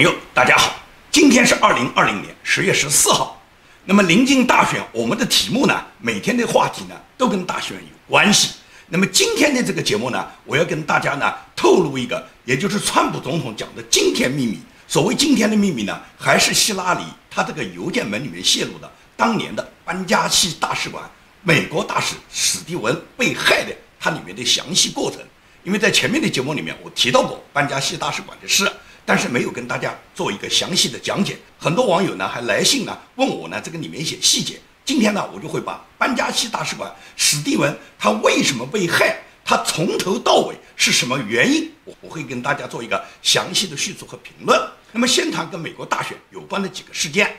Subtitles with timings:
[0.00, 3.38] 朋友，大家好，今天是二零二零年十月十四号。
[3.84, 8.54] 那么临近大选，我们的题目呢，每天的话题呢，都跟大选有关系。
[8.88, 14.58] 那么今天的这个节目呢，我要跟大家呢透露一个，也就是川普总统讲的惊天秘密。
[14.88, 21.04] 所谓惊天的秘密呢，还是希拉里他这个邮件门里面泄露的当年的班加西大使馆
[21.42, 25.20] 美国大使史蒂文被害的它里面的详细过程。
[25.62, 28.66] 因为在前面的节目里面，我提到过班加西大使馆的事。
[29.04, 34.60] 但是没有跟大家做一个详细的讲解，很多网友呢还来信呢问我呢这个里面一些细节。
[34.84, 44.60] 今天呢我就会把班加西大使馆史蒂文他为什么被害，他从头到尾是什么原因，我我会跟大家做一个详细的叙述和评论。
[44.92, 47.32] 那么先谈跟美国大选有关的几个事件，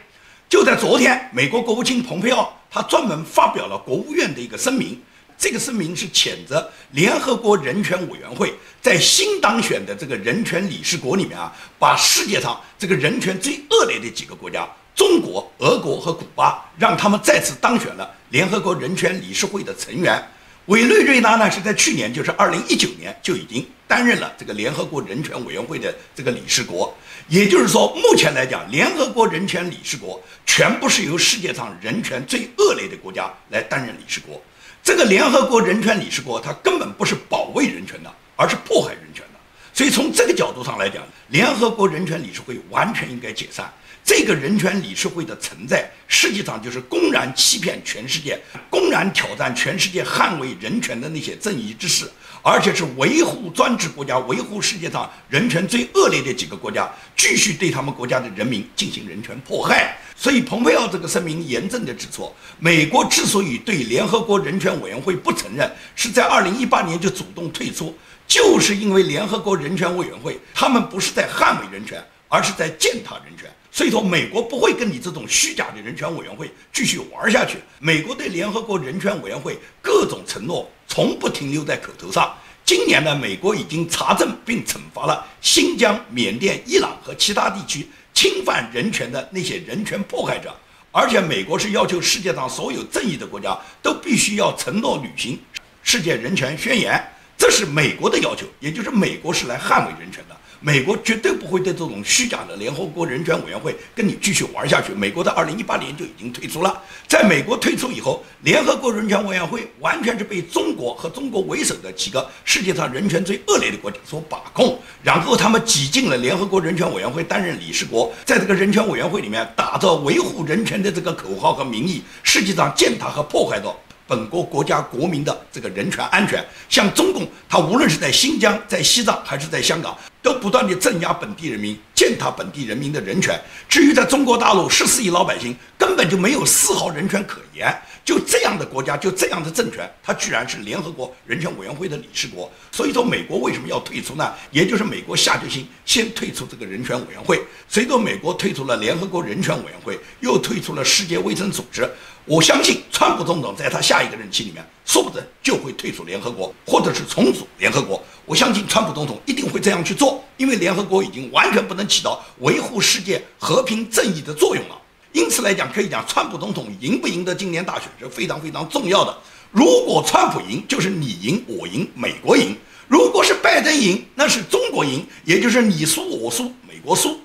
[0.47, 5.01] 就在昨天，美国国务卿蓬佩奥他专门发表了国务院的一个声明。
[5.41, 20.23] 这个声明是谴责联合国人权委员会在新当选的这个人权理事国里面啊，把世界上这个人权最恶劣的几个国家——中国、俄国和古巴，让他们再次当选了联合国人权理事会的成员。
[20.67, 26.95] 委内瑞拉呢，是在去年，就是二零一九年就已经担任了这个联合国人权委员会的这个理事国。
[27.29, 34.39] 也就是说，目前来讲，联合国人权理事国全部是由世界上人权最恶劣的国家来担任理事国。
[34.83, 39.39] 这个联合国人权理事国，它根本不是保卫人权的，而是迫害人权的。
[39.73, 43.71] 所以从这个角度上来讲，联合国人权理事会完全应该解散。
[44.03, 52.09] 这个人权理事会的存在，实际上就是公然欺骗全世界，公然挑战全世界捍卫人权的那些正义之士，
[52.41, 59.97] 而且是维护专制国家、维护世界上人权最恶劣的几个国家，继续对他们国家的人民进行人权迫害。
[60.15, 73.49] 所以，蓬佩奥这个声明严正地指出，美国之所以对联合国人权委员会不承认，是在二零一八年就主动退出，就是因为联合国人权委员会他们不是在捍卫人权，而是在践踏人权。
[73.71, 77.57] 所以说，美国不会跟你这种虚假的人权委员会继续玩下去。
[77.79, 82.35] 美国对联合国人权委员会各种承诺从不停留在口头上。
[82.65, 87.87] 今年呢，美国已经查证并惩罚了新疆、缅甸、伊朗和其他地区。
[88.13, 90.53] 侵犯人权的那些人权迫害者，
[90.91, 95.39] 而且美国是要求世界上所有正义的国家都必须要承诺履行
[95.81, 97.01] 世界人权宣言，
[97.37, 100.37] 这是美国的要求，也就是美国是来捍卫人权的。
[100.63, 104.93] 美国绝对不会对这种虚假的联合国人权委员会跟你继续玩下去。
[104.93, 123.75] 美国在二零一八年就已经退出了，在美国退出以后，联合国人权委员会完全是被中国和中国为首的几个世界上人权最恶劣的国家所把控，然后他们挤进了联合国人权委员会担任理事国，在这个人权委员会里面打着维护人权的这个口号和名义，实际上践踏和破坏着。
[124.07, 133.39] 本国国家国民的这个人权安全，像中共，他无论是在新疆、在西藏还是在香港，都不断地镇压本地人民，践踏本地人民的人权。
[133.67, 137.75] 至于在中国大陆，十四亿老百姓根本就没有丝毫人权可言。
[138.03, 142.51] 就这样的国家，就这样的政权，它居然是联合国人权委员会的理事国。
[142.71, 144.33] 所以说，美国为什么要退出呢？
[144.49, 147.41] 也就是美国下决心先退出这个人权委员会。
[147.67, 151.87] 随着美国退出了联合国人权委员会，又退出了世界卫生组织。
[152.25, 158.03] 我相信，川普总统在他下一个任期里面，说不准就会退出联合国，或者是重组联合国。
[158.31, 164.81] 我相信，川普总统一定会这样去做，因为联合国已经完全不能起到维护世界和平正义的作用了。
[165.11, 169.13] 因此来讲，可以讲，川普总统赢不赢得今年大选是非常非常重要的。
[169.51, 172.55] 如果川普赢，就是你赢我赢，美国赢；
[172.87, 177.19] 如果是拜登赢，那是中国赢，也就是你输我输，美国输。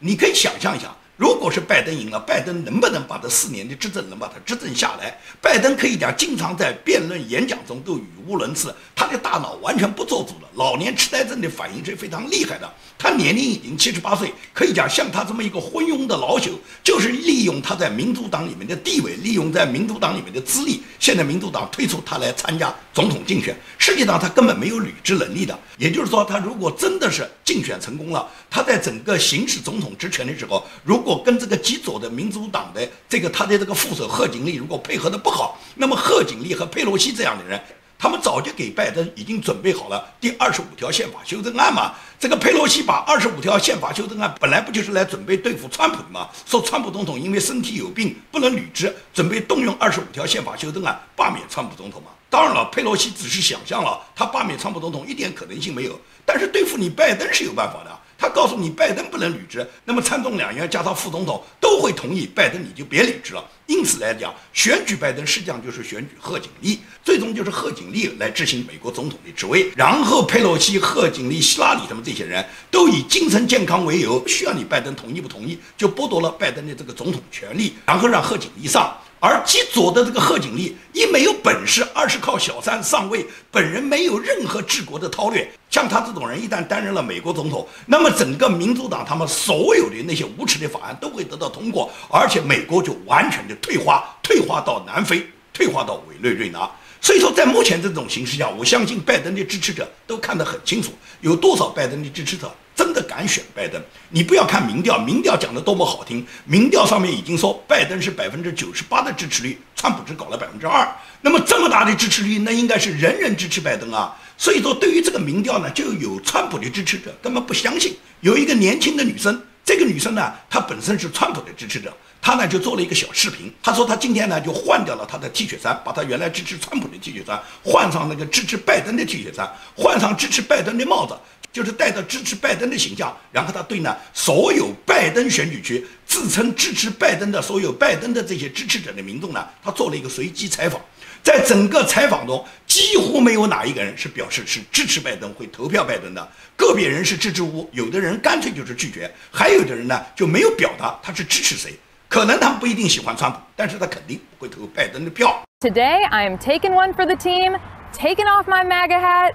[0.00, 0.94] 你可以想象一下。
[1.22, 5.16] 如果是拜登赢了，拜登能不能把这四年的执政能把它执政下来？
[5.40, 10.48] 拜登可以讲，经常在辩论演讲中都语无伦次，他的大脑完全不做主了。
[10.54, 12.68] 老年痴呆症的反应是非常厉害的。
[12.98, 16.50] 他年龄已经七十八岁，可以讲像他这么一个昏庸的老朽，
[16.82, 25.56] 就是利用他在民主党里面的地位，利用在民主党里面的资历，现在民主党推出他来参加总统竞选，实际上他根本没有履职能力的。
[25.78, 37.60] 也就是说，他如果真的是竞选成功了，他在整个行使总统职权的时候，如果跟这个极左的民主党的这个他的这个副手贺锦丽如果配合的不好，那么贺锦丽和佩洛西这样的人。
[37.98, 41.94] 他们早就给拜登已经准备好了第二十五条宪法修正案嘛？
[42.18, 46.28] 这个佩洛西把二十五条宪法修正案本来不就是来准备对付川普的吗？
[46.44, 52.08] 说川普总统因为身体有病不能履职，准备动用二十五条宪法修正案罢免川普总统嘛？
[52.28, 57.98] 当然了，佩洛西只是想象了，他罢免川普总统一点可能性没有，但是对付你拜登是有办法的。
[58.22, 63.44] 他告诉你拜登不能履职，那么参众两院加上副总统都会同意拜登，你就别履职了。
[63.66, 69.72] 因此来讲，选举拜登实际上就是选举贺锦丽，最终就是贺锦丽来执行美国总统的职位。
[69.74, 78.96] 然后佩洛西、贺锦丽、希拉里他们这些人都以精神健康为由，不需要你拜登同意不同意，就剥夺了拜登的这个总统权利，然后让贺锦丽上。
[79.24, 85.48] 而极左的这个贺锦丽一没有本事，二是靠小三上位，本人没有任何治国的韬略。
[85.70, 96.68] 像他这种人一旦担任了美国总统，那么整个民主党他们所有的那些无耻的法案都会得到通过，而且美国就完全的退化，退化到南非，退化到委内瑞拉。
[97.02, 102.50] 所以说，在目前这种形势下，我相信拜登的支持者都看得很清楚，有多少拜登的支持者。
[102.74, 103.80] 真的敢选拜登？
[104.08, 110.88] 你不要看民调，民调讲的多么好听，民调上面已经说拜登是百分之九十八的支持率，川普只搞了百分之二。
[111.20, 114.18] 那么这么大的支持率，那应该是人人支持拜登啊。
[114.38, 117.94] 所以说，对于这个民调呢，就有川普的支持者根本不相信。
[118.20, 131.14] 有一个年轻的女生，这个女生呢，她本身是川普的支持者，她呢就做了一个小视频，她说她今天呢就换掉了她的 T 恤衫，把她原来支持川普的 T 恤衫换上那个支持拜登的 T 恤衫，换上支持拜登的帽子。
[131.52, 140.80] 就是带着支持拜登的形象，然后他对呢所有拜登选举区自称支持拜登的所有拜登的这些支持者的民众呢，他做了一个随机采访，
[141.23, 151.73] 在整个采访中几乎没有哪一个人是表示是支持拜登会投票拜登的，个别人是支支吾吾，有的人干脆就是拒绝，还有的人呢就没有表达他是支持谁，
[152.07, 155.43] 可能他们不一定喜欢川普，但是他肯定不会投拜登的票。
[155.59, 157.59] Today I am taking one for the team,
[157.91, 159.33] taking off my MAGA hat.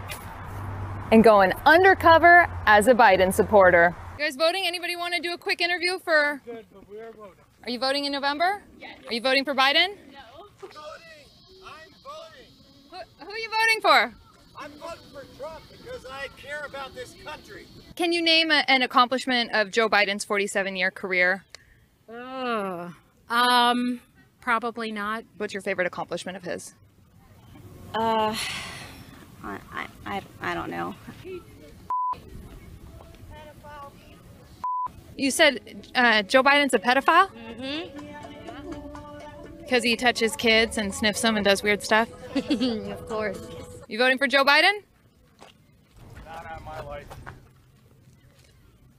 [1.12, 3.94] and going undercover as a Biden supporter.
[4.18, 4.64] You guys voting?
[4.66, 6.40] Anybody want to do a quick interview for?
[6.44, 7.44] Good, but we are voting.
[7.64, 8.62] Are you voting in November?
[8.80, 8.98] Yes.
[9.06, 9.94] Are you voting for Biden?
[10.10, 10.18] No.
[13.87, 14.13] for?
[14.59, 17.65] I'm voting for Trump because I care about this country.
[17.95, 21.45] Can you name a, an accomplishment of Joe Biden's 47-year career?
[22.09, 22.93] Oh,
[23.29, 24.01] um,
[24.41, 25.23] probably not.
[25.37, 26.73] What's your favorite accomplishment of his?
[27.95, 28.35] Uh.
[29.43, 30.95] I, I, I don't know.
[35.15, 37.29] You said uh, Joe Biden's a pedophile?
[37.29, 38.05] Mm-hmm.
[39.59, 42.09] Because he touches kids and sniffs them and does weird stuff?
[42.35, 43.39] of course.
[43.88, 44.82] You voting for Joe Biden?
[46.24, 47.06] Not on my life.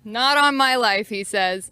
[0.03, 1.71] Not on my life, he says.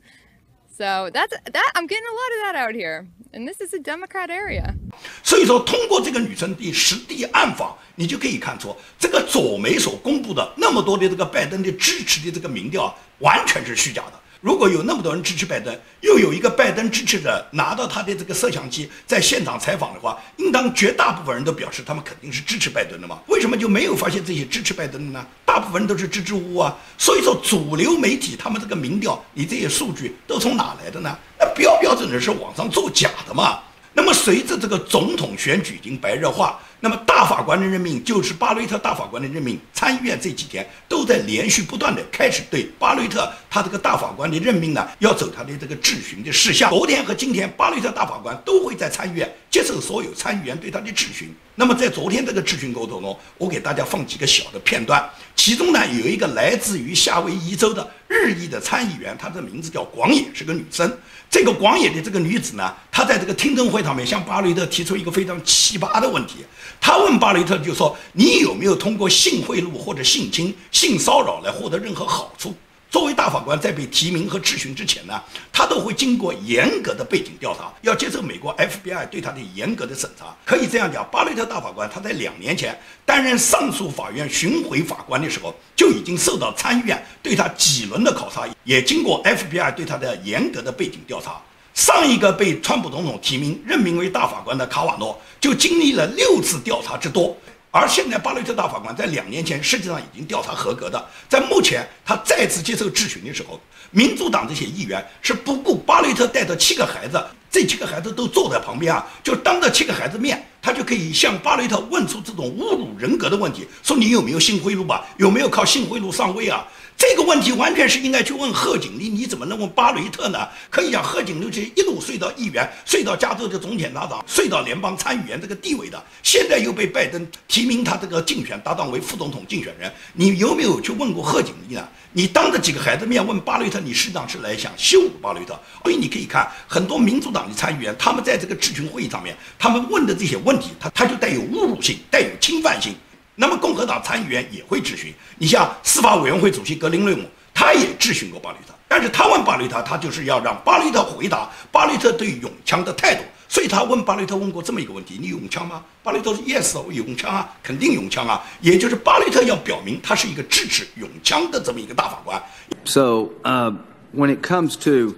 [0.77, 1.71] So that's that.
[1.75, 4.75] I'm getting a lot of that out here, and this is a Democrat area.
[5.21, 14.19] 所以说，通过这个女生的实地暗访，你就可以看出，这个左媒所公布的那么多的这个拜登的支持的这个民调，完全是虚假的。
[14.46, 23.18] 如果有那么多人支持拜登，又有一个拜登支持者拿到他的这个摄像机在现场采访的话，应当绝大部分人都表示他们肯定是支持拜登的嘛？
[23.26, 25.26] 为什么就没有发现这些支持拜登的呢？
[25.44, 26.72] 大部分人都是支支吾吾啊。
[26.96, 31.18] 所以说，主流媒体他们这个民调，你这些数据都从哪来的呢？
[31.40, 33.58] 那标标准的是网上作假的嘛。
[33.96, 46.68] 那么随着这个总统选举已经白热化，那么大法官的任命就是巴雷特大法官的任命，参议院这几天都在连续不断的开始对巴雷特他这个大法官的任命呢，要走他的这个质询的事项。
[46.68, 51.34] 昨天和今天，巴雷特大法官都会在参议院接受所有参议员对他的质询。
[51.54, 55.02] 那么在昨天这个质询过程中，我给大家放几个小的片段，
[55.34, 60.98] 其中呢有一个来自于夏威夷州的日裔的参议员，她的名字叫广野，是个女生。
[61.30, 66.44] 这个广野的这个女子呢，她在这个听证会上面向巴雷特提出一个非常奇葩的问题。
[66.80, 72.54] 她问巴雷特就说：“你有没有通过性贿赂或者性侵、性骚扰来获得任何好处？”
[72.88, 75.20] 作为大法官，在被提名和质询之前呢，
[75.52, 80.34] 他都会经过严格的背景调查，要接受美国 FBI 对他的严格的审查。
[80.44, 91.40] 可以这样讲，巴雷特大法官他在两年前担任上诉法院巡回法官的时候，就已经受到参议院对他几轮的考察，也经过 FBI 对他的严格的背景调查。
[91.74, 97.36] 上一个被川普总统提名任命为大法官的卡瓦诺，就经历了六次调查之多。
[97.76, 101.04] 而现在，巴雷特大法官在两年前实际上已经调查合格的。
[101.28, 115.04] 在目前他再次接受质询的时候，民主党这些议员是不顾巴雷特带着七个孩子，这七个孩子都坐在旁边啊，就当着七个孩子面，他就可以向巴雷特问出这种侮辱人格的问题，说你有没有性贿赂吧？
[115.18, 116.66] 有没有靠性贿赂上位啊？
[116.96, 120.48] 这个问题完全是应该去问贺锦丽，你怎么能问巴雷特呢？
[120.70, 131.86] 可以讲贺锦丽是一路睡到议员，睡到加州的总检察长，睡到联邦参议员这个地位的，现在又被拜登提名他这个竞选搭档为副总统竞选人，你有没有去问过贺锦丽呢？
[132.12, 135.58] 你当着几个孩子面问巴雷特，你实际上是来想羞辱巴雷特。
[135.82, 142.94] 所以你可以看很多民主党的参议员，他们在这个质询会议上面，他们问的这些问题，他他就带有侮辱性，带有侵犯性。
[143.36, 147.22] 那么共和党参议员也会质询，你像司法委员会主席格林瑞姆，
[147.54, 153.22] 他也质询过巴雷特，但是他问巴雷特，他就是要让巴雷特回答巴雷特对拥枪的态度。
[153.48, 155.80] 所以他问巴雷特问过这么一个问题：你拥枪吗？
[156.02, 158.42] 巴雷特说：Yes，我拥枪啊，肯定拥枪啊。
[158.60, 162.42] 也就是巴雷特要表明他是一个支持拥枪的这么一个大法官。
[162.84, 163.76] So, uh,
[164.12, 165.14] when it comes to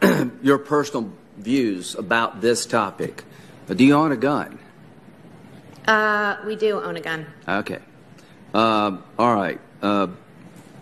[0.42, 1.08] your personal
[1.42, 3.24] views about this topic,
[3.68, 4.58] do you own a gun?
[5.88, 7.24] Uh, we do own a gun.
[7.48, 7.78] Okay.
[8.52, 9.58] Uh, all right.
[9.80, 10.06] Uh,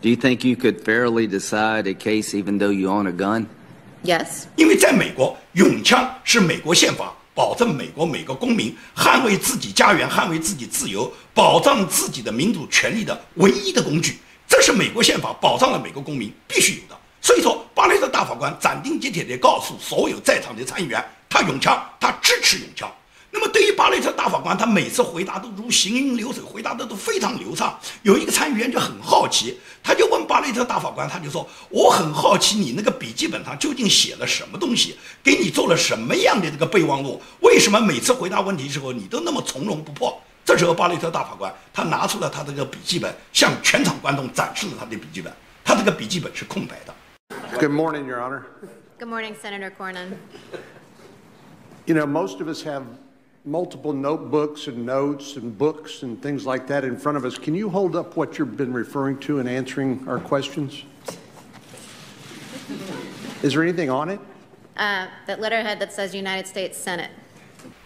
[0.02, 3.46] do you think you could fairly decide a case even though you own a gun?
[4.02, 4.46] Yes.
[4.56, 14.18] 因为在美国，拥枪是美国宪法保证美国每个公民捍卫自己家园、捍卫自己自由、保障自己的民主权利的唯一的工具。
[14.48, 16.98] 这是美国宪法保障了美国公民必须有的。
[17.20, 22.90] 所以说，巴雷特大法官斩钉截铁地告诉所有在场的参议员，他拥枪，他支持拥枪。
[23.38, 27.78] 那么，对于巴雷特大法官，他每次回答都如行云流水，回答的都非常流畅。
[28.02, 34.97] 有一个参议员就很好奇，他就问巴雷特大法官，他就说：“我很好奇，你那个笔记本上究竟写了什么东西？
[35.23, 37.21] 给你做了什么样的这个备忘录？
[37.40, 45.31] 为什么每次回答问题的时候你都那么从容不迫？”这时候，巴雷特大法官他拿出了他这个笔记本，向全场观众展示了他的笔记本。
[45.62, 46.95] 他这个笔记本是空白的。
[47.59, 48.45] Good morning, Your Honor.
[48.99, 50.14] Good morning, Senator Cornyn.
[51.85, 52.83] You know, most of us have
[53.47, 57.38] multiple notebooks and notes and books and things like that in front of us.
[57.38, 60.83] Can you hold up what you've been referring to in answering our questions?
[63.43, 64.21] Is there anything on it?
[64.76, 67.11] Uh, that letterhead that says United States Senate.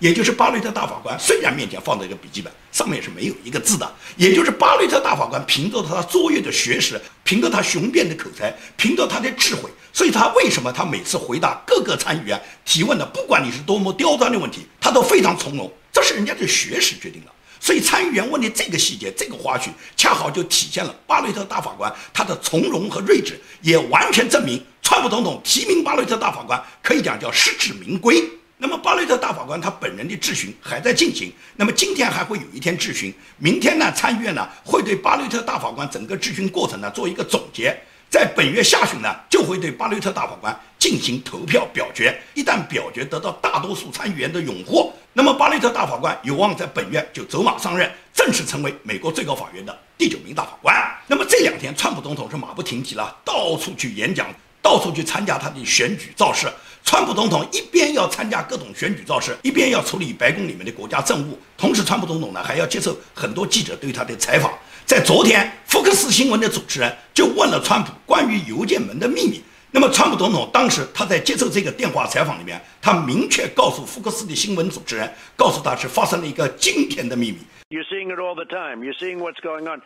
[0.00, 3.94] 也就是巴雷特大法官虽然面前放着一个笔记本，上面是没有一个字的。
[4.16, 15.70] 也就是巴雷特大法官凭着他卓越的学识，凭着他雄辩的口才，凭着他的智慧，所以他为什么他每次回答各个参议员提问的，不管你是多么刁钻的问题，他都非常从容。
[15.92, 17.30] 这是人家的学识决定的。
[17.62, 28.24] 所以参议员问的这个细节、这个花絮，恰好就体现了巴雷特大法官他的从容和睿智，也完全证明川普总统提名巴雷特大法官可以讲叫实至名归。
[28.62, 37.74] 那么巴雷特大法官他本人的质询还在进行，那么今天还会有一天质询，明天呢参议院呢会对巴雷特大法官整个质询过程呢做一个总结，
[38.10, 50.76] 在本月下旬呢就会对巴雷特大法官进行投票表决，一旦表决得到大多数参议员的拥护，那么巴雷特大法官有望在本月就走马上任，正式成为美国最高法院的第九名大法官。
[51.06, 54.26] 那么这两天川普总统是马不停蹄了，到处去演讲。
[54.62, 56.46] 到处去参加他的选举造势，
[56.84, 64.52] 川普总统一边要参加各种选举造势，一边要处理白宫里面的国家政务，同时川普总统呢还要接受很多记者对他的采访。
[64.84, 69.40] 在昨天，福克斯新闻的主持人就问了川普关于邮件门的秘密。
[69.70, 77.38] 那么，川普总统当时他在接受这个电话采访里面，他明确告诉福克斯的新闻主持人，告诉他是发生了一个惊天的秘密。
[77.68, 78.82] You're seeing it all the time.
[78.82, 79.82] You're seeing what's going on.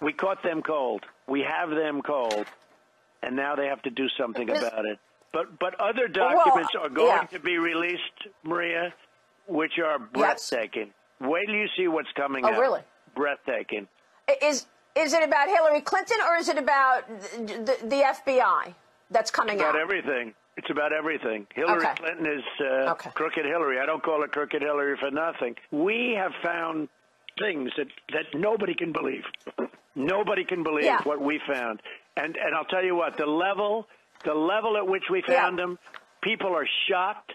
[0.00, 1.00] We caught them cold.
[1.24, 2.44] We have them cold.
[3.26, 4.98] and now they have to do something about it.
[5.36, 7.38] But but other documents well, are going yeah.
[7.38, 8.00] to be released,
[8.42, 8.94] Maria,
[9.46, 10.86] which are breathtaking.
[11.20, 11.28] Yes.
[11.28, 12.58] Wait till you see what's coming oh, out.
[12.58, 12.80] really?
[13.14, 13.86] Breathtaking.
[14.42, 14.64] Is
[14.94, 18.74] is it about Hillary Clinton or is it about the, the, the FBI
[19.10, 19.82] that's coming it's about out?
[19.82, 20.32] everything.
[20.56, 21.46] It's about everything.
[21.54, 21.94] Hillary okay.
[21.96, 23.10] Clinton is uh, okay.
[23.10, 23.78] crooked Hillary.
[23.78, 25.54] I don't call her crooked Hillary for nothing.
[25.70, 26.88] We have found
[27.38, 29.24] things that, that nobody can believe.
[29.94, 31.02] nobody can believe yeah.
[31.02, 31.82] what we found.
[32.16, 33.86] And and I'll tell you what, the level
[34.26, 35.64] the level at which we found yeah.
[35.64, 35.78] them,
[36.20, 37.32] people are shocked,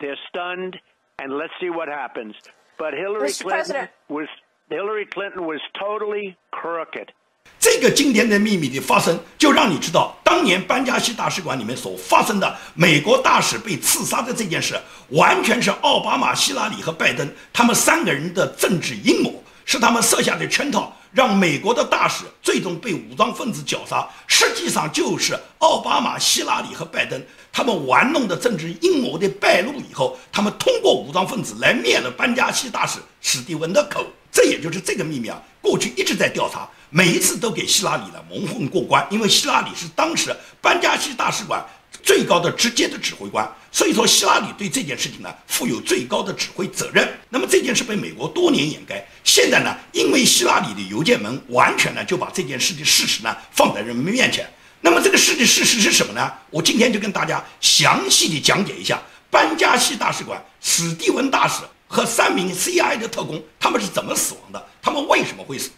[0.00, 0.74] they're stunned,
[1.20, 2.34] and let's see what happens.
[2.78, 3.44] But Hillary Mr.
[3.44, 3.90] Clinton President.
[4.08, 4.28] was
[4.68, 7.12] Hillary Clinton was totally crooked.
[7.58, 14.80] 这个今天的秘密的发生，就让你知道，当年班加西大使馆里面所发生的美国大使被刺杀的这件事，
[15.10, 20.96] 完全是奥巴马、希拉里和拜登他们三个人的政治阴谋，是他们设下的圈套。
[21.12, 27.20] 让美国的大使最终被武装分子绞杀，实际上就是奥巴马、希拉里和拜登
[27.52, 34.06] 他们玩弄的政治阴谋的败露以后，他们通过武装分子来灭了班加西大使史蒂文的口。
[34.32, 41.64] 这也就是这个秘密啊，过去一直在调查，每一次都给希拉里呢蒙混过关，因为希拉里是当时班加西大使馆。
[42.02, 47.08] 最高的直接的指挥官，所以说希拉里对这件事情呢负有最高的指挥责任。
[47.28, 54.48] 那么这件事被美国多年掩盖，现在呢，因为希拉里的邮件门完全呢就把这件事的事实呢放在人们面前。
[54.80, 56.32] 那么这个事的事实是什么呢？
[56.50, 65.70] 我今天就跟大家详细的讲解一下班加西大使馆史蒂文大使和三名 CIA 的特工他们是怎么死亡的，他们为什么会死？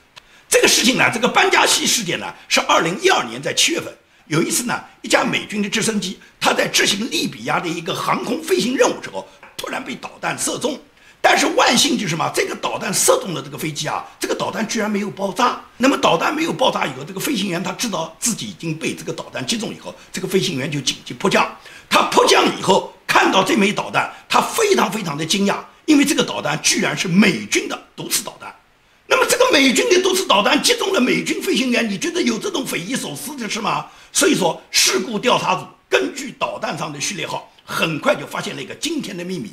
[0.49, 3.93] 这个事情呢，这个班加西事件呢是二零一二年在七月份。
[4.27, 9.27] 有一次呢，一架美军的直升机，它在执行利比亚的一个航空飞行任务时候，
[9.57, 10.79] 突然被导弹射中。
[11.25, 12.29] 但是万幸就是什么？
[12.35, 15.61] 这个导弹射中了这个飞机啊，这个导弹居然没有爆炸。
[15.77, 21.57] 那么导弹没有爆炸以后，这个飞行员他知道自己已经被这个导弹击中以后，这个飞行员就紧急迫降。
[21.89, 28.53] 他迫降以后看到这枚导弹，他非常非常的惊讶，因为这个导弹居然是美军的毒刺导弹。
[29.13, 33.87] 那么这个美军的毒刺导弹击中了美军飞行员，你觉得有这种匪夷所思的事吗？
[34.11, 39.53] 所以说，事故调查组根据导弹上的序列号，很快就发现了一个惊天的秘密。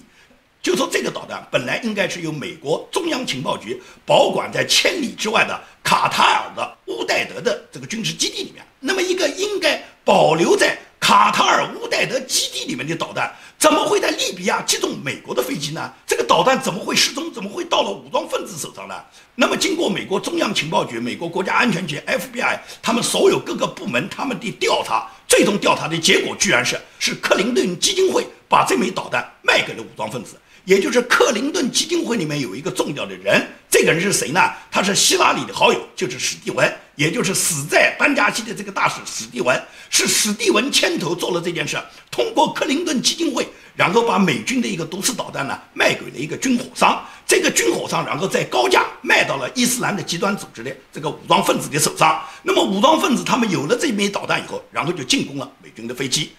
[0.61, 10.77] 就说这个导弹本来应该是由美国中央情报局保管在千里之外的卡塔尔的乌代德的这个军事基地里面，那么一个应该保留在
[11.09, 15.91] 卡塔尔乌代德基地里面的导弹，怎么会在利比亚击中美国的飞机呢？
[16.05, 17.33] 这个导弹怎么会失踪？
[17.33, 18.93] 怎么会到了武装分子手上呢？
[19.33, 30.35] 那么经过美国中央情报局、美国国家安全局 FBI 他们所有各个部门他们的调查，最终调查的结果居然是是克林顿基金会把这枚导弹卖给了武装分子。
[30.65, 34.39] 也就是克林顿基金会里面有一个重要的人，这个人是谁呢？
[34.69, 39.57] 他是希拉里的好友，就是史蒂文，也就是死在班加西的这个大使史蒂文，
[39.89, 56.33] 是史蒂文牵头做了这件事，通过克林顿基金会，然后把美军的一个毒刺导弹呢卖给了一个军火商，这个军火商然后再高价卖到了伊斯兰的极端组织的这个武装分子的手上，那么武装分子他们有了这枚导弹以后，然后就进攻了美军的飞机。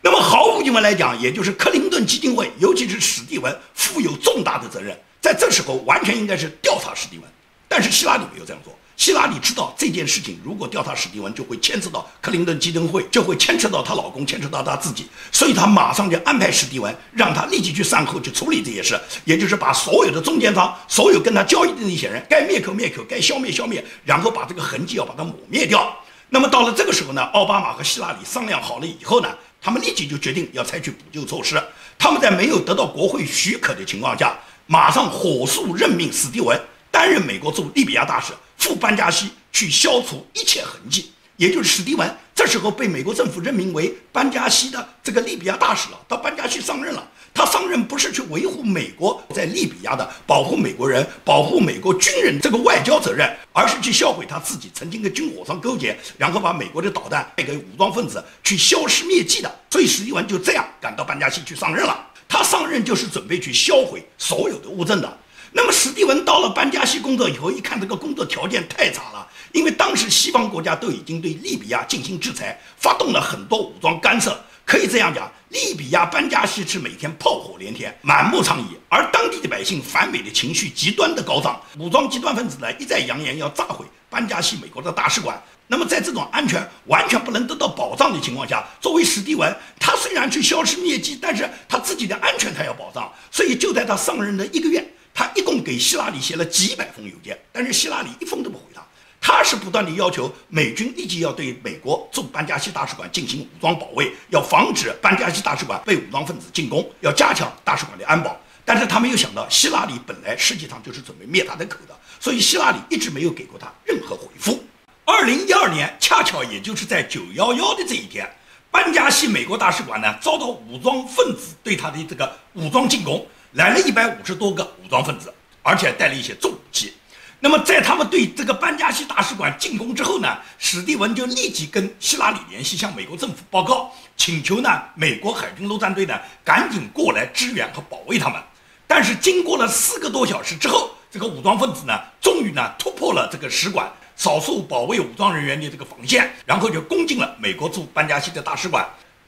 [0.00, 4.98] 那么毫无疑问来讲，也就是克林顿基金会，尤其是史蒂文，负有重大的责任。
[5.20, 7.30] 在这时候，完全应该是调查史蒂文，
[7.68, 8.74] 但是希拉里没有这样做。
[8.96, 25.94] 希拉里知道这件事情，如果调查史蒂文，就会牵扯到克林顿基金会，就会牵扯到她老公，牵扯到她自己，所以她马上就安排史蒂文，让他立即去善后去处理这些事，也就是把所有的中间方，所有跟他交易的那些人，该灭口灭口，该消灭消灭，然后把这个痕迹要把它抹灭掉。
[26.30, 29.28] 那么到了这个时候呢，奥巴马和希拉里商量好了以后呢？
[29.60, 31.60] 他们立即就决定要采取补救措施。
[31.98, 36.60] 他们在没有得到国会许可的情况下，马上火速任命史蒂文
[36.96, 41.12] 担任美国驻利比亚大使，赴班加西去消除一切痕迹。
[41.36, 47.06] 也就是史蒂文这时候被美国政府任命为班加西的这个利比亚大使了，到班加西上任了。
[47.34, 59.54] 他上任不是去维护美国在利比亚的保护美国人、保护美国军人这个外交责任，而是去销毁他自己曾经跟军火商勾结，然后把美国的导弹卖给武装分子去消失灭迹的。
[59.68, 62.06] 所以史蒂文就这样赶到班加西去上任了。
[62.26, 65.18] 他上任就是准备去销毁所有的物证的。
[65.56, 74.38] 那么史蒂文到了班加西工作以后，一看这个工作条件太差了，因为当时西方国家都已经对利比亚进行制裁，发动了很多武装干涉。
[74.66, 85.42] 可以这样讲，利比亚班加西是每天炮火连天，满目疮痍，而当地的百姓反美的情绪极端的高涨，武装极端分子呢一再扬言要炸毁班加西美国的大使馆。
[85.68, 94.86] 那么在这种安全完全不能得到保障的情况下，作为史蒂文，他虽然去消失灭迹，但是他自己的安全他要保障，所以就在他上任的一个月，
[95.18, 98.82] 他一共给希拉里写了几百封邮件，但是希拉里一封都不回他。
[99.18, 108.38] 他是不断地要求美军立即要对美国驻班加西大使馆进行武装保卫，要防止班加西大使馆被武装分子进攻，要加强大使馆的安保。
[108.62, 114.62] 但是他没有想到，希拉里本来实际上就是准备灭他的口的，所以希拉里一直没有给过他任何回复。
[115.06, 118.30] 二零一二年，恰巧也就是在九幺幺的这一天，
[118.70, 123.26] 班加西美国大使馆呢遭到武装分子对他的这个武装进攻，
[123.56, 126.92] 来了一百五十多个武装分子，而且带了一些重武器。
[127.40, 138.38] 那么，在他们对这个班加西大使馆进攻之后呢，史蒂文就立即跟希拉里联系，向美国政府报告，请求呢美国海军陆战队呢赶紧过来支援和保卫他们。
[138.86, 148.86] 但是经过了四个多小时之后，这个武装分子呢终于呢突破了这个使馆少数保卫武装人员的这个防线，然后就攻进了美国驻班加西的大使馆，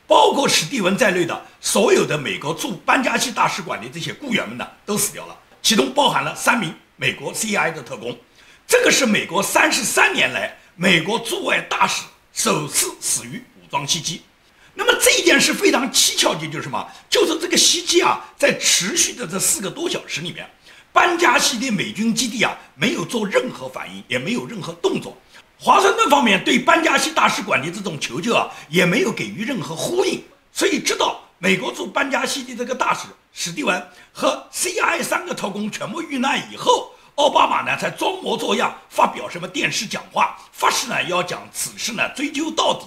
[0.08, 6.74] 包括史蒂文在内的所有的美国驻班加西大使馆的这些雇员们呢都死掉了，其中包含了三名。
[6.96, 8.18] 美国 CIA 的特工，
[8.66, 14.22] 这个是美国三十三年来美国驻外大使首次死于武装袭击。
[14.74, 16.84] 那么这件事非常蹊跷的就是什么？
[17.08, 20.48] 就是这个袭击啊，在持续的这四个多小时里面，
[20.92, 25.16] 班加西的美军基地啊没有做任何反应，也没有任何动作。
[25.60, 30.22] 华盛顿方面对班加西大使馆的这种求救啊，也没有给予任何呼应。
[30.52, 42.86] 所以直到美国驻班加西的这个大使史蒂文和 CI 三个特工全部遇难以后，奥巴马呢才装模作样发表什么电视讲话，发誓呢要将此事呢追究到底。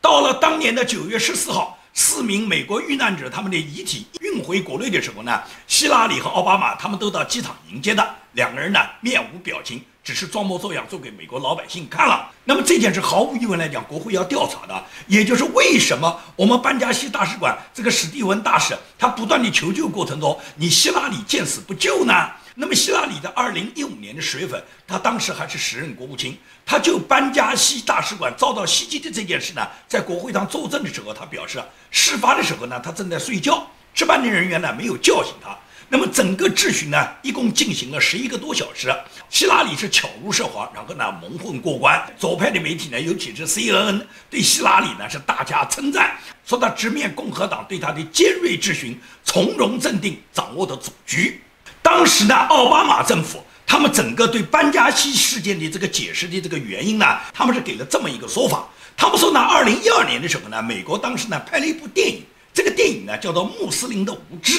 [0.00, 12.30] 到了当年的九月十四号，四名美国遇难者他们的遗体运回国内的时候呢，希拉里和奥巴马他们都到机场迎接的，两个人呢面无表情，只是装模作样做给美国老百姓看了。
[12.44, 22.30] 那么这件事毫无疑问来讲，国会要调查的，也就是为什么我们班加西大使馆这个史蒂文大使他不断的求救过程中，你希拉里见死不救呢？
[22.54, 35.54] 那么希拉里的二零一五年的十月份，他当时还是时任国务卿，他就班加西大使馆遭到袭击的这件事呢，在国会上作证的时候，他表示，事发的时候呢，他正在睡觉，值班的人员呢没有叫醒他。
[35.90, 38.94] 那么整个质询呢，一共进行了十一个多小时，
[39.30, 41.98] 希拉里是巧如涉黄，然后呢蒙混过关。
[42.18, 51.40] 左派的媒体呢，尤其是 CNN 对希拉里呢是大加称赞，说他直面共和党对他的尖锐质询，从容镇定，掌握的主局。
[51.80, 58.68] 当时呢，奥巴马政府他们整个对班加西事件的这个解释的这个原因呢，他们是给了这么一个说法。
[58.94, 62.22] 他们说呢，二零一二年的时候呢，美国当时呢拍了一部电影，
[62.52, 64.58] 这个电影呢叫做《穆斯林的无知》。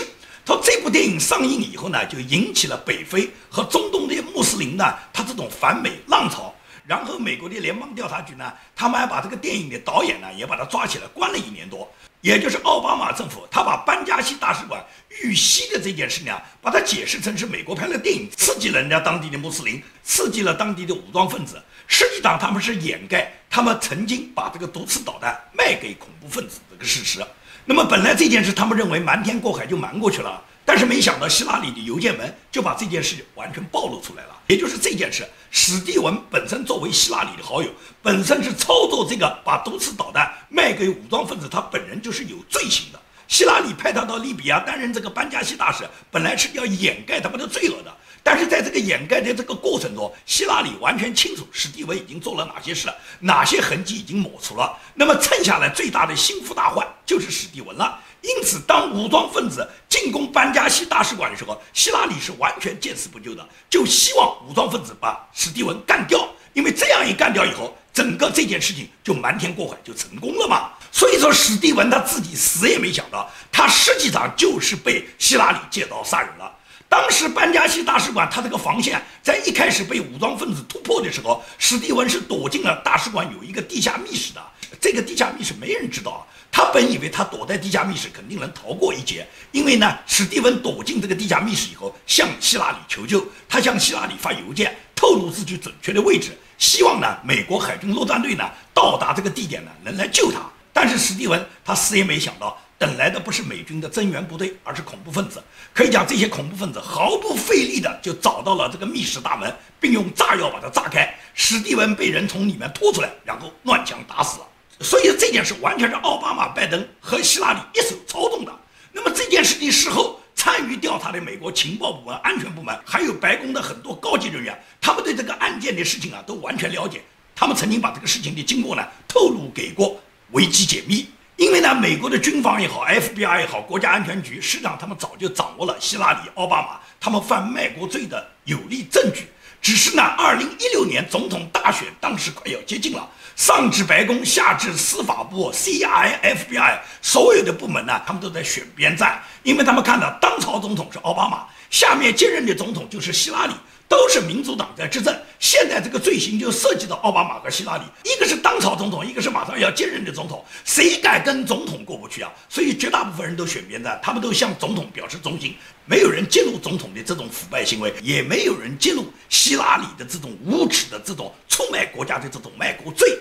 [0.50, 4.84] 说这部电影上映以后呢，就引起了北非和中东的穆斯林呢
[5.14, 6.52] 他这种反美浪潮。
[6.88, 11.88] 然后美国的联邦调查局呢，他们还把这个电影的导演呢也把他抓起来关了一年多。
[12.22, 14.84] 也就是奥巴马政府，他把班加西大使馆
[15.22, 21.62] 遇袭的这件事呢，把它解释成是美国拍的电影刺激了人家当地的穆斯林，刺激了当地的武装分子。
[21.86, 27.24] 实际上他们是掩盖他们曾经把这个毒刺导弹卖给恐怖分子这个事实。
[27.70, 30.44] 那么本来这件事他们认为瞒天过海就瞒过去了。
[30.66, 34.36] 但是没想到，希拉里的邮件门就把这件事完全暴露出来了。
[34.48, 37.70] 也就是这件事，史蒂文本身作为希拉里的好友，
[38.02, 43.00] 本身是操作这个把毒刺导弹卖给武装分子，他本人就是有罪行的。
[43.28, 47.96] 希拉里派他到利比亚担任这个班加西大使，本来是要掩盖他们的罪恶的。
[48.22, 54.76] 但是在这个掩盖的这个过程中，希拉里完全清楚史蒂文已经做了哪些事了，哪些痕迹已经抹除了。
[54.94, 58.00] 那么蹭下来最大的心腹大患就是史蒂文了。
[58.22, 66.30] 因此，当武装分子进攻班加西大使馆的时候，希拉里是完全见死不救的，就希望武装分子把史蒂文干掉。
[66.54, 70.70] 因为这样一干掉以后，整个这件事情就瞒天过海，就成功了嘛。
[70.92, 76.54] 所以说，史蒂文他自己死也没想到，他实际上就是被希拉里借刀杀人了。
[76.88, 84.42] 当时班加西大使馆他这个防线在一开始被武装分子突破的时候，史蒂文是躲进了大使馆有一个地下密室的。
[84.80, 86.28] 这个地下密室没人知道。
[86.52, 100.40] 他本以为他躲在地下密室肯定能逃过一劫，因为呢，史蒂文躲进这个地下密室以后，向希拉里求救，他向希拉里发邮件，透露自己准确的位置，希望呢，美国海军陆战队呢到达这个地点呢，能来救他。
[100.74, 105.44] 但是史蒂文他死也没想到，等来的不是美军的增援部队，而是恐怖分子。
[105.74, 114.46] 可以讲，这些恐怖分子毫不费力的就找到了这个密室大门，并用炸药把它炸开，史蒂文被人从里面拖出来，然后乱枪打死了。
[114.80, 118.52] 所以这件事完全是奥巴马、拜登和希拉里一手操纵的。
[118.92, 127.02] 那么这件事情事后参与调查的美国情报部门、安全部门，还有白宫的很多高级人员，他们对这个案件的事情啊都完全了解。
[127.36, 130.00] 他们曾经把这个事情的经过呢透露给过
[130.32, 131.08] 维基解密。
[131.36, 139.28] 因为呢，美国的军方也好，FBI 也好，国家安全局实际上他们早就掌握了希拉里、奥巴马他们犯卖国罪的有力证据。
[139.62, 143.10] 只是呢，二零一六年总统大选当时快要接近了。
[143.40, 146.82] 上至白宫，下至司法部、C.I.F.B.I.
[147.02, 153.54] 所有的部门呢，他们都在选边站，因为他们看到当朝总统是奥巴马，下面接任的总统就是希拉里，
[153.90, 155.14] 都是民主党在执政。
[155.40, 162.32] 现在这个罪行就涉及到奥巴马和希拉里，一个是当朝总统，一个是马上要接任的总统，谁敢跟总统过不去啊？
[162.48, 173.18] 所以绝大部分人都选边站，他们都向总统表示忠心，没有人揭露总统的这种腐败行为，也没有人揭露希拉里的这种无耻的这种出卖国家的这种卖国罪。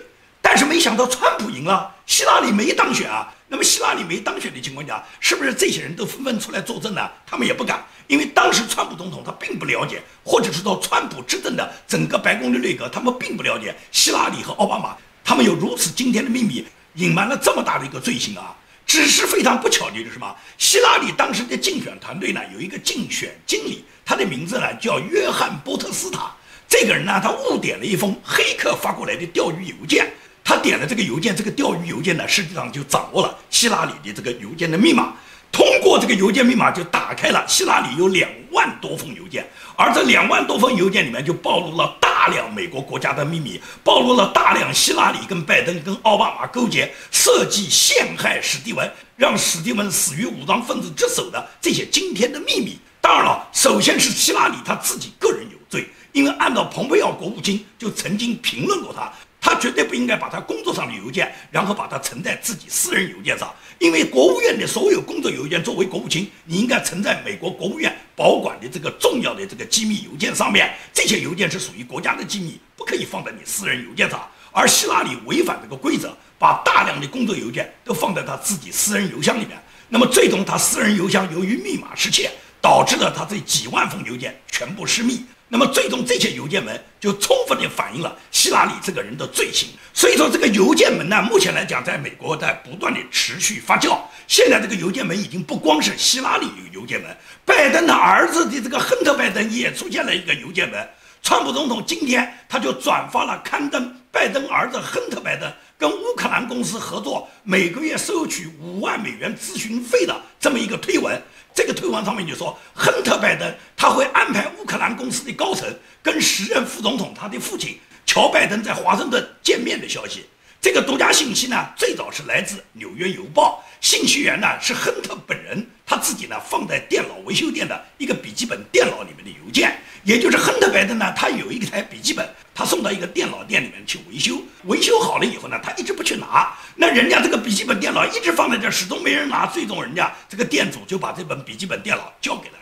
[0.51, 3.31] 但是没想到川普赢了，希拉里没当选啊。
[3.49, 7.07] 那么希拉里没当选的情况下，是不是这些人都纷纷出来作证呢？
[7.27, 18.57] 他们也不敢，因为当时川普总统他并不了解，或者是说川普执政的整个白宫的内阁，他们并不了解希拉里和奥巴马，他们有如此惊天的秘密，隐瞒了这么大的一个罪行啊！
[18.87, 20.35] 只是非常不巧的是什么？
[20.57, 26.35] 希拉里当时的竞选团队呢，有一个竞选经理，他的名字呢叫约翰波特斯塔。
[26.67, 30.11] 这个人呢，他误点了一封黑客发过来的钓鱼邮件。
[30.49, 35.13] 他点了这个邮件，这个钓鱼邮件呢，实际上就掌握了希拉里的这个邮件的密码。
[35.53, 52.79] 通过这个邮件密码，就打开了希拉里有两万多封邮件，而这两万多封邮件里面就暴露了大量美国国家的秘密，暴露了大量希拉里跟拜登跟奥巴马勾结设计陷害史蒂文，让史蒂文死于武装分子之手的这些惊天的秘密。
[53.03, 59.13] 当然了，首先是希拉里他自己个人有罪，因为按照蓬佩奥国务卿就曾经评论过他。
[59.40, 74.29] 他绝对不应该把他工作上的邮件，然后把它存在自己私人邮件上，因为国务院的所有工作邮件，作为国务卿，你应该存在美国国务院保管的这个重要的这个机密邮件上面，这些邮件是属于国家的机密，不可以放在你私人邮件上。
[74.51, 79.57] 而希拉里违反这个规则，把大量的工作邮件都放在他自己私人邮箱里面。
[79.88, 85.24] 那么最终，他私人邮箱由于密码失窃，导致了他这几万封邮件全部失密。
[85.51, 89.71] 那么最终，这些邮件门就充分地反映了希拉里这个人的罪行。
[89.95, 93.99] 所以说，这个邮件门呢，目前来讲，在美国在不断的持续发酵。
[94.27, 100.87] 现在这个邮件门已经不光是希拉里有邮件门，拜登的儿子的这个亨特·拜登也出现了一个邮件门。
[101.23, 111.21] 川普总统今天他就转发了刊登拜登儿子亨特·拜登跟乌克兰公司合作，每个月收取五万美元咨询费的这么一个推文。
[111.59, 115.68] 这个推文上面就说，亨特·拜登他会安排乌克兰公司的高层
[116.01, 120.25] 跟时任副总统他的父亲乔·拜登在华盛顿见面的消息。
[120.61, 129.77] 这个独家信息呢，最早是来自《纽约邮报》，信息源呢是亨特本人，他自己呢放在电脑维修店的一个笔记本电脑里面的邮件。
[130.05, 132.25] 也就是亨特·拜登呢，他有一台笔记本，
[132.59, 142.57] 他送到一个电脑店里面去维修，维修好了以后呢，他一直不去拿，那人家这个笔记本电脑一直放在这，始终没人拿，最终人家这个店主就把这本笔记本电脑交给了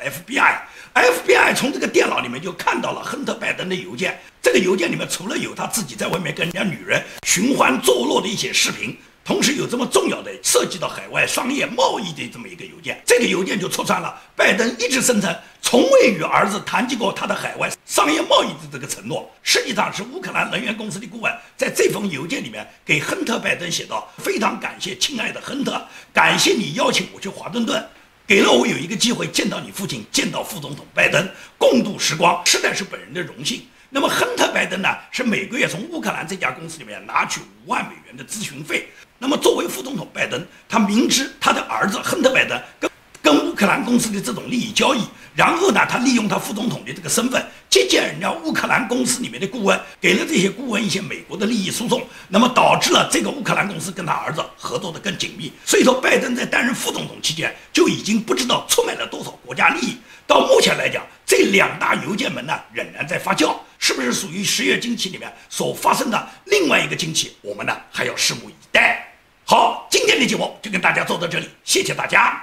[0.92, 8.94] FBI，FBI 从这个电脑里面就看到了亨特·拜登的邮件，这个邮件里面除了有他自己在外面跟人家女人寻欢作乐的一些视频。
[9.26, 19.28] 同时有这么重要的涉及到海外商业贸易的这么一个邮件，这个邮件就戳穿了拜登一直声称从未与儿子谈及过他的海外商业贸易的这个承诺。
[19.42, 27.84] 实际上是乌克兰能源公司的顾问在这封邮件里面给亨特·拜登写道：“非常感谢亲爱的亨特，感谢你邀请我去华盛顿，
[28.28, 38.88] 给了我有一个机会见到你父亲，见到副总统拜登，共度时光，实在是本人的荣幸。”那么亨特·拜登呢，是每个月从乌克兰这家公司里面拿取五万美元的咨询费。
[39.18, 42.90] 那么，作为副总统拜登，他明知他的儿子亨特·拜登跟
[43.22, 45.00] 跟乌克兰公司的这种利益交易，
[45.34, 55.50] 然后呢，他利用他副总统的这个身份接见人家乌克兰公司里面的顾问，给了这些顾问一些美国的利益输送，那么导致了这个乌克兰公司跟他儿子合作的更紧密。
[55.64, 59.96] 所以说，拜登在担任副总统期间就已经不知道出卖了多少国家利益。
[60.24, 67.36] 到目前来讲，这两大邮件门呢仍然在发酵，是不是属于十月惊奇里面所发生的另外一个惊奇？
[67.42, 69.05] 我们呢还要拭目以待。
[69.48, 72.42] 好，今天的节目就跟大家做到这里，谢谢大家。